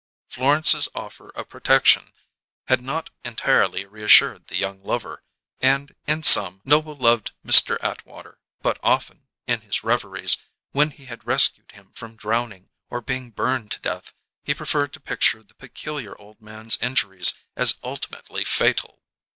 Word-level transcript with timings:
Florence's 0.27 0.89
offer 0.95 1.29
of 1.35 1.47
protection 1.47 2.11
had 2.65 2.81
not 2.81 3.11
entirely 3.23 3.85
reassured 3.85 4.47
the 4.47 4.55
young 4.57 4.81
lover, 4.81 5.21
and, 5.59 5.93
in 6.07 6.23
sum, 6.23 6.59
Noble 6.65 6.95
loved 6.95 7.33
Mr. 7.45 7.77
Atwater, 7.83 8.39
but 8.63 8.79
often, 8.81 9.27
in 9.45 9.61
his 9.61 9.83
reveries, 9.83 10.37
when 10.71 10.89
he 10.89 11.05
had 11.05 11.27
rescued 11.27 11.73
him 11.73 11.91
from 11.91 12.15
drowning 12.15 12.71
or 12.89 12.99
being 12.99 13.29
burned 13.29 13.69
to 13.73 13.79
death, 13.79 14.11
he 14.43 14.55
preferred 14.55 14.91
to 14.93 14.99
picture 14.99 15.43
the 15.43 15.53
peculiar 15.53 16.17
old 16.17 16.41
man's 16.41 16.77
injuries 16.81 17.35
as 17.55 17.77
ultimately 17.83 18.43
fatal. 18.43 19.03